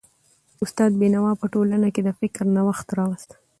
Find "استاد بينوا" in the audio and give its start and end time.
0.63-1.31